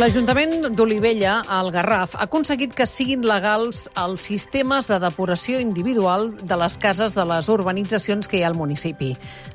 L'Ajuntament 0.00 0.70
d'Olivella, 0.72 1.42
al 1.52 1.66
Garraf, 1.74 2.14
ha 2.16 2.24
aconseguit 2.24 2.72
que 2.72 2.86
siguin 2.88 3.20
legals 3.28 3.82
els 4.00 4.22
sistemes 4.30 4.86
de 4.88 4.96
depuració 5.02 5.58
individual 5.60 6.30
de 6.40 6.56
les 6.56 6.78
cases 6.80 7.12
de 7.12 7.26
les 7.28 7.50
urbanitzacions 7.52 8.24
que 8.24 8.38
hi 8.38 8.40
ha 8.40 8.48
al 8.48 8.56
municipi. 8.56 9.10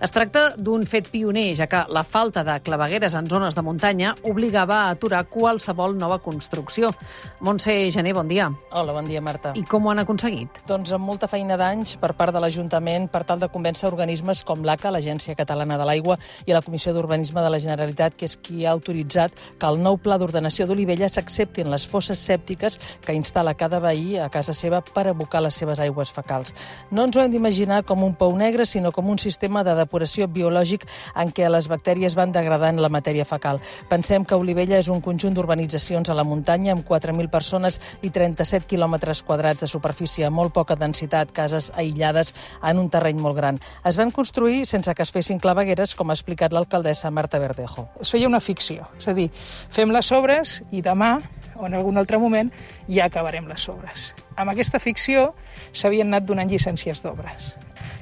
Es 0.06 0.14
tracta 0.14 0.52
d'un 0.54 0.86
fet 0.86 1.10
pioner, 1.10 1.48
ja 1.58 1.66
que 1.66 1.80
la 1.90 2.04
falta 2.06 2.44
de 2.46 2.60
clavegueres 2.62 3.16
en 3.18 3.26
zones 3.32 3.58
de 3.58 3.64
muntanya 3.66 4.12
obligava 4.22 4.84
a 4.84 4.92
aturar 4.94 5.24
qualsevol 5.34 5.98
nova 5.98 6.20
construcció. 6.22 6.94
Montse 7.42 7.74
Gené, 7.90 8.14
bon 8.14 8.30
dia. 8.30 8.52
Hola, 8.70 8.94
bon 8.94 9.10
dia, 9.10 9.26
Marta. 9.26 9.56
I 9.58 9.66
com 9.66 9.90
ho 9.90 9.96
han 9.96 10.04
aconseguit? 10.04 10.62
Doncs 10.70 10.94
amb 10.94 11.10
molta 11.10 11.26
feina 11.32 11.58
d'anys 11.58 11.96
per 11.98 12.12
part 12.14 12.38
de 12.38 12.46
l'Ajuntament 12.46 13.10
per 13.10 13.24
tal 13.26 13.42
de 13.42 13.50
convèncer 13.50 13.90
organismes 13.90 14.46
com 14.46 14.62
l'ACA, 14.62 14.94
l'Agència 14.94 15.34
Catalana 15.34 15.82
de 15.82 15.90
l'Aigua, 15.90 16.22
i 16.46 16.54
la 16.54 16.62
Comissió 16.62 16.94
d'Urbanisme 16.94 17.42
de 17.42 17.50
la 17.50 17.64
Generalitat, 17.66 18.14
que 18.14 18.30
és 18.30 18.38
qui 18.38 18.70
ha 18.70 18.78
autoritzat 18.78 19.34
que 19.58 19.74
el 19.74 19.82
nou 19.82 19.98
pla 19.98 20.20
d'ordenació 20.20 20.35
d'Olivella 20.42 21.10
s'acceptin 21.10 21.70
les 21.72 21.86
fosses 21.88 22.20
sèptiques 22.20 22.80
que 23.06 23.14
instal·la 23.16 23.56
cada 23.56 23.80
veí 23.80 24.18
a 24.18 24.30
casa 24.30 24.54
seva 24.54 24.82
per 24.82 25.08
abocar 25.08 25.42
les 25.42 25.56
seves 25.56 25.80
aigües 25.80 26.12
fecals. 26.12 26.54
No 26.92 27.06
ens 27.06 27.16
ho 27.16 27.22
hem 27.22 27.32
d'imaginar 27.32 27.84
com 27.84 28.04
un 28.04 28.16
pou 28.16 28.36
negre, 28.36 28.66
sinó 28.66 28.92
com 28.92 29.10
un 29.10 29.20
sistema 29.20 29.64
de 29.64 29.76
depuració 29.76 30.28
biològic 30.28 30.86
en 31.16 31.32
què 31.32 31.50
les 31.50 31.68
bactèries 31.72 32.16
van 32.16 32.32
degradant 32.32 32.80
la 32.82 32.90
matèria 32.90 33.26
fecal. 33.26 33.62
Pensem 33.90 34.26
que 34.26 34.36
Olivella 34.36 34.80
és 34.80 34.90
un 34.90 35.02
conjunt 35.02 35.34
d'urbanitzacions 35.36 36.10
a 36.10 36.18
la 36.18 36.24
muntanya 36.24 36.74
amb 36.74 36.86
4.000 36.88 37.30
persones 37.32 37.80
i 38.02 38.12
37 38.12 38.68
quilòmetres 38.70 39.24
quadrats 39.24 39.64
de 39.64 39.70
superfície, 39.72 40.30
molt 40.30 40.54
poca 40.54 40.76
densitat, 40.76 41.32
cases 41.36 41.72
aïllades 41.76 42.34
en 42.64 42.80
un 42.80 42.90
terreny 42.90 43.20
molt 43.22 43.38
gran. 43.38 43.60
Es 43.86 43.98
van 43.98 44.12
construir 44.12 44.66
sense 44.66 44.94
que 44.96 45.04
es 45.04 45.12
fessin 45.12 45.40
clavegueres, 45.40 45.96
com 45.96 46.10
ha 46.10 46.18
explicat 46.18 46.54
l'alcaldessa 46.54 47.12
Marta 47.12 47.40
Verdejo. 47.40 47.88
Es 48.02 48.12
feia 48.12 48.30
una 48.30 48.42
ficció, 48.42 48.88
és 49.00 49.08
a 49.08 49.16
dir, 49.18 49.30
fem 49.74 49.92
obres 50.16 50.62
i 50.72 50.82
demà 50.86 51.18
o 51.56 51.68
en 51.68 51.78
algun 51.78 51.98
altre 52.02 52.20
moment 52.20 52.52
ja 52.88 53.06
acabarem 53.08 53.48
les 53.52 53.68
obres. 53.72 54.14
Amb 54.36 54.52
aquesta 54.52 54.82
ficció 54.84 55.30
s'havien 55.72 56.12
anat 56.12 56.28
donant 56.28 56.52
llicències 56.52 57.04
d'obres. 57.04 57.54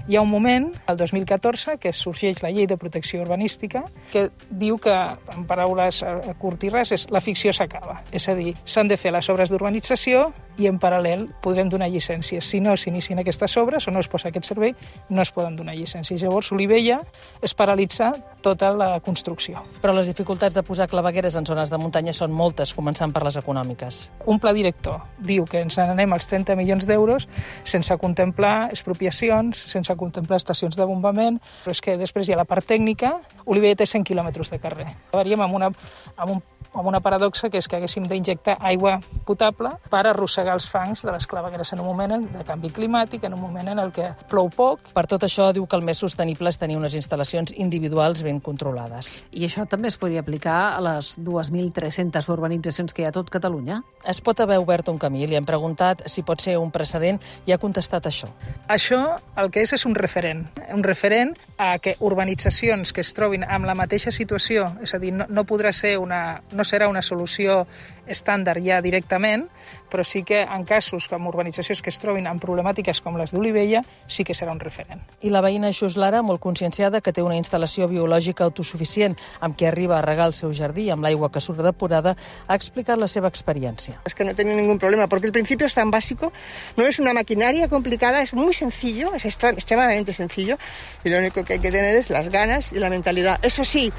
Hi 0.08 0.18
ha 0.18 0.22
un 0.22 0.30
moment, 0.30 0.68
el 0.88 0.98
2014, 0.98 1.78
que 1.80 1.94
sorgeix 1.94 2.42
la 2.44 2.52
llei 2.52 2.68
de 2.68 2.78
protecció 2.78 3.22
urbanística, 3.24 3.84
que 4.12 4.28
diu 4.50 4.78
que, 4.82 4.94
en 5.36 5.46
paraules 5.48 6.02
a 6.04 6.34
curt 6.40 6.66
i 6.68 6.72
res, 6.74 6.92
és 6.92 7.06
la 7.14 7.22
ficció 7.24 7.54
s'acaba. 7.56 8.02
És 8.12 8.28
a 8.28 8.36
dir, 8.36 8.56
s'han 8.66 8.92
de 8.92 8.98
fer 9.00 9.14
les 9.16 9.30
obres 9.32 9.54
d'urbanització 9.54 10.26
i 10.60 10.68
en 10.70 10.78
paral·lel 10.80 11.26
podrem 11.42 11.70
donar 11.72 11.90
llicències. 11.90 12.46
Si 12.46 12.60
no 12.62 12.76
s'inicien 12.78 13.20
aquestes 13.24 13.56
obres 13.58 13.88
o 13.88 13.94
no 13.96 14.04
es 14.04 14.10
posa 14.12 14.30
aquest 14.30 14.52
servei, 14.52 14.76
no 15.10 15.24
es 15.24 15.32
poden 15.32 15.56
donar 15.56 15.76
llicències. 15.78 16.22
Llavors, 16.22 16.52
Olivella 16.52 17.00
es 17.42 17.56
paralitza 17.58 18.12
tota 18.42 18.74
la 18.76 19.00
construcció. 19.00 19.64
Però 19.82 19.96
les 19.96 20.12
dificultats 20.12 20.56
de 20.56 20.64
posar 20.64 20.90
clavegueres 20.92 21.36
en 21.40 21.48
zones 21.48 21.72
de 21.72 21.80
muntanya 21.82 22.14
són 22.14 22.36
moltes, 22.36 22.76
començant 22.76 23.14
per 23.14 23.24
les 23.26 23.40
econòmiques. 23.40 24.04
Un 24.30 24.40
pla 24.40 24.54
director 24.54 25.02
diu 25.20 25.48
que 25.50 25.64
ens 25.64 25.80
n'anem 25.80 26.14
als 26.14 26.28
30 26.30 26.58
milions 26.60 26.88
d'euros 26.90 27.28
sense 27.64 27.98
contemplar 27.98 28.70
expropiacions, 28.70 29.66
sense 29.74 29.98
contemplar 30.00 30.40
estacions 30.42 30.78
de 30.80 30.88
bombament, 30.90 31.40
però 31.64 31.76
és 31.76 31.84
que 31.84 31.98
després 32.00 32.30
hi 32.30 32.36
ha 32.36 32.42
la 32.42 32.50
part 32.50 32.68
tècnica. 32.70 33.16
Olivella 33.46 33.82
té 33.84 33.90
100 33.90 34.08
quilòmetres 34.10 34.54
de 34.54 34.62
carrer. 34.64 34.90
Acabaríem 35.10 35.42
amb 35.46 35.62
una, 35.62 35.72
amb 36.16 36.38
un 36.38 36.44
amb 36.74 36.88
una 36.88 37.00
paradoxa 37.02 37.50
que 37.50 37.60
és 37.62 37.68
que 37.70 37.78
haguéssim 37.78 38.06
d'injectar 38.10 38.58
aigua 38.66 38.98
potable 39.28 39.72
per 39.92 40.04
arrossegar 40.10 40.56
els 40.58 40.68
fangs 40.70 41.04
de 41.06 41.12
les 41.14 41.28
clavegueres 41.30 41.74
en 41.74 41.82
un 41.84 41.88
moment 41.88 42.26
de 42.34 42.44
canvi 42.48 42.72
climàtic, 42.74 43.24
en 43.28 43.36
un 43.38 43.42
moment 43.42 43.70
en 43.70 43.80
el 43.80 43.92
que 43.94 44.10
plou 44.30 44.50
poc. 44.54 44.90
Per 44.96 45.06
tot 45.10 45.26
això, 45.26 45.52
diu 45.54 45.68
que 45.70 45.78
el 45.78 45.86
més 45.86 46.02
sostenible 46.02 46.50
és 46.50 46.60
tenir 46.60 46.78
unes 46.80 46.96
instal·lacions 46.98 47.54
individuals 47.62 48.24
ben 48.26 48.42
controlades. 48.44 49.22
I 49.32 49.46
això 49.48 49.68
també 49.70 49.92
es 49.92 49.98
podria 50.02 50.24
aplicar 50.24 50.74
a 50.74 50.82
les 50.84 51.16
2.300 51.20 52.30
urbanitzacions 52.34 52.94
que 52.94 53.04
hi 53.04 53.08
ha 53.08 53.14
a 53.14 53.18
tot 53.20 53.30
Catalunya? 53.34 53.82
Es 54.10 54.22
pot 54.22 54.40
haver 54.42 54.60
obert 54.62 54.90
un 54.90 54.98
camí. 54.98 55.28
Li 55.28 55.38
hem 55.38 55.46
preguntat 55.46 56.04
si 56.10 56.26
pot 56.26 56.42
ser 56.42 56.58
un 56.58 56.72
precedent 56.74 57.22
i 57.46 57.54
ha 57.54 57.62
contestat 57.62 58.10
això. 58.10 58.30
Això 58.68 59.02
el 59.38 59.52
que 59.54 59.63
és 59.64 59.72
és 59.78 59.86
un 59.88 59.96
referent. 59.96 60.44
Un 60.76 60.84
referent 60.84 61.34
a 61.58 61.78
que 61.80 61.96
urbanitzacions 62.00 62.94
que 62.94 63.02
es 63.02 63.14
trobin 63.14 63.44
amb 63.44 63.68
la 63.70 63.76
mateixa 63.78 64.12
situació, 64.12 64.68
és 64.82 64.94
a 64.94 65.00
dir, 65.00 65.14
no, 65.14 65.28
no 65.30 65.46
podrà 65.46 65.74
ser 65.74 65.98
una... 66.02 66.42
No 66.54 66.66
serà 66.66 66.88
una 66.90 67.02
solució 67.02 67.64
estàndard 68.10 68.60
ja 68.64 68.82
directament, 68.84 69.46
però 69.90 70.04
sí 70.04 70.24
que 70.28 70.42
en 70.44 70.66
casos 70.68 71.08
com 71.08 71.28
urbanitzacions 71.30 71.82
que 71.82 71.92
es 71.94 72.00
trobin 72.02 72.28
amb 72.28 72.42
problemàtiques 72.44 73.00
com 73.04 73.16
les 73.20 73.32
d'Olivella, 73.32 73.84
sí 74.08 74.26
que 74.28 74.36
serà 74.36 74.52
un 74.52 74.60
referent. 74.60 75.00
I 75.24 75.32
la 75.32 75.44
veïna 75.46 75.72
Xuslara, 75.72 76.24
molt 76.26 76.42
conscienciada 76.44 77.00
que 77.02 77.14
té 77.16 77.24
una 77.24 77.38
instal·lació 77.40 77.88
biològica 77.92 78.44
autosuficient 78.44 79.16
amb 79.40 79.56
què 79.60 79.70
arriba 79.70 80.00
a 80.00 80.02
regar 80.04 80.28
el 80.32 80.36
seu 80.36 80.52
jardí 80.54 80.90
amb 80.92 81.06
l'aigua 81.06 81.32
que 81.32 81.44
surt 81.44 81.64
depurada, 81.64 82.16
ha 82.48 82.58
explicat 82.58 83.00
la 83.00 83.08
seva 83.08 83.30
experiència. 83.32 84.02
Es 84.06 84.16
que 84.16 84.26
no 84.26 84.32
he 84.32 84.36
tenido 84.36 84.58
ningún 84.58 84.80
problema, 84.80 85.08
porque 85.08 85.28
el 85.28 85.34
principio 85.34 85.68
es 85.68 85.74
tan 85.74 85.92
básico, 85.92 86.34
no 86.76 86.84
es 86.84 87.00
una 87.00 87.14
maquinaria 87.14 87.70
complicada, 87.70 88.22
es 88.22 88.34
muy 88.34 88.54
sencillo, 88.54 89.14
es 89.14 89.26
extremadamente 89.26 90.12
sencillo, 90.14 90.58
y 91.04 91.10
lo 91.10 91.20
único 91.20 91.43
que 91.44 91.54
hay 91.54 91.60
que 91.60 91.72
tener 91.72 91.96
es 91.96 92.10
las 92.10 92.30
ganas 92.30 92.72
y 92.72 92.80
la 92.80 92.90
mentalidad. 92.90 93.40
Eso 93.44 93.64
sí, 93.66 93.92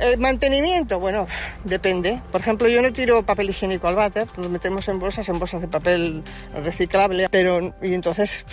el 0.00 0.18
mantenimiento, 0.18 0.98
bueno, 0.98 1.26
depende. 1.64 2.20
Por 2.30 2.40
ejemplo, 2.40 2.68
yo 2.68 2.82
no 2.82 2.92
tiro 2.92 3.22
papel 3.24 3.50
higiénico 3.50 3.88
al 3.88 3.96
váter, 3.96 4.28
lo 4.36 4.48
metemos 4.48 4.88
en 4.88 4.98
bolsas, 4.98 5.28
en 5.28 5.38
bolsas 5.38 5.60
de 5.60 5.68
papel 5.68 6.22
reciclable, 6.62 7.28
pero 7.30 7.74
y 7.82 7.94
entonces 7.94 8.44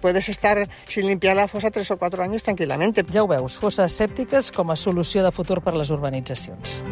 puedes 0.00 0.28
estar 0.28 0.68
sin 0.86 1.06
limpiar 1.06 1.36
la 1.36 1.48
fosa 1.48 1.70
tres 1.70 1.90
o 1.90 1.98
cuatro 1.98 2.22
años 2.22 2.42
tranquilamente. 2.42 3.04
Ja 3.10 3.22
ho 3.22 3.28
veus, 3.28 3.58
fosses 3.58 3.92
sèptiques 3.92 4.52
com 4.52 4.70
a 4.70 4.76
solució 4.76 5.24
de 5.24 5.32
futur 5.32 5.60
per 5.62 5.76
les 5.76 5.90
urbanitzacions. 5.90 6.80